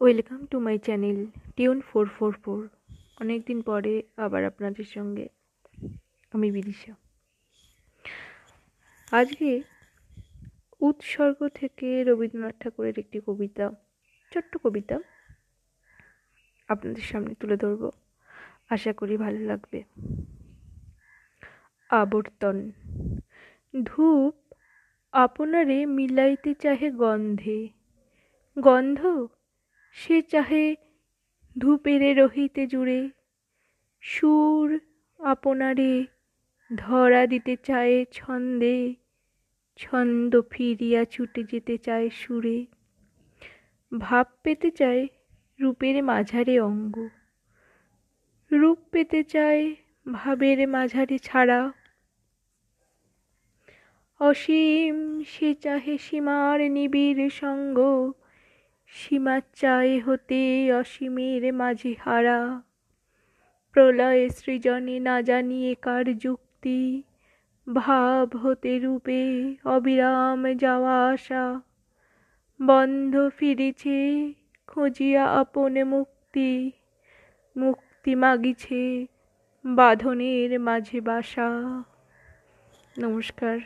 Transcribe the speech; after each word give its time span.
Welcome 0.00 0.46
to 0.46 0.60
my 0.60 0.78
channel 0.78 1.26
tune 1.56 1.80
four 1.80 2.08
four 2.08 2.32
four 2.32 2.68
অনেক 3.20 3.44
দিন 3.46 3.62
পরে 3.62 4.02
আবার 4.16 4.44
আপনাদের 4.44 4.84
সঙ্গে 4.84 5.28
আমি 6.32 6.52
বিদিশা। 6.52 6.94
আজকে 9.12 9.62
উৎসর্গ 10.80 11.48
থেকে 11.48 12.04
রবীন্দ্রনাথ 12.04 12.54
ঠাকুরের 12.60 12.98
একটি 12.98 13.20
কবিতা, 13.26 13.70
ছোট্ট 14.34 14.56
কবিতা 14.56 14.98
আপনাদের 16.68 17.02
সামনে 17.02 17.34
তুলে 17.34 17.56
ধরব। 17.56 17.90
আশা 18.70 18.92
করি 18.92 19.16
ভালো 19.16 19.38
লাগবে। 19.38 19.82
আবর্তন। 21.88 22.70
ধূপ 23.84 24.54
আপনারে 25.12 25.86
মিলাইতে 25.86 26.54
চাহে 26.54 26.90
গন্ধে। 26.90 27.68
গন্ধ 28.58 29.28
সে 30.00 30.22
চাহে 30.22 30.76
ধূপেরে 31.58 32.14
রহিতে 32.14 32.66
জুড়ে। 32.66 33.10
সুর 34.00 34.78
আপনারে 35.18 36.06
ধরা 36.76 37.26
দিতে 37.26 37.56
চায় 37.62 38.04
ছন্দে, 38.12 38.94
ছন্দ 39.76 40.40
ফিরিয়া 40.50 41.04
ছুটে 41.04 41.44
যেতে 41.44 41.78
চায় 41.78 42.10
সুরে। 42.10 42.66
ভাব 43.98 44.26
পেতে 44.42 44.70
চায় 44.70 45.06
রূপের 45.60 46.04
মাঝারে 46.04 46.60
অঙ্গ। 46.60 47.08
রূপ 48.52 48.78
পেতে 48.90 49.24
চায় 49.24 49.74
ভাবের 50.12 50.68
মাঝারে 50.68 51.18
ছাড়া। 51.18 51.72
অসীম 54.20 55.24
সে 55.24 55.54
চাহে 55.54 55.98
সীমার 55.98 56.70
নিবিড় 56.70 57.28
সঙ্গ। 57.28 57.78
সীমা 58.90 59.40
চায় 59.54 60.00
হতে 60.00 60.72
অসীমের 60.72 61.54
মাঝে 61.54 61.94
হারা। 62.04 62.62
প্রলয় 63.72 64.28
সৃজনে 64.28 65.00
না 65.00 65.22
জানিয়ে 65.22 65.74
কার 65.74 66.18
যুক্তি, 66.18 67.02
ভাব 67.74 68.36
হতে 68.36 68.78
রূপে 68.78 69.56
অবিরাম 69.64 70.54
যাওয়া 70.54 71.08
আসা 71.08 71.60
বন্ধ 72.62 73.28
ফিরেছে, 73.36 74.32
খুঁজিয়া 74.66 75.24
আপন 75.24 75.84
মুক্তি। 75.84 76.70
মুক্তি 77.56 78.14
মাগিছে 78.14 79.06
বাঁধনের 79.64 80.60
মাঝে 80.60 81.00
বাসা। 81.00 81.48
নমস্কার। 82.98 83.58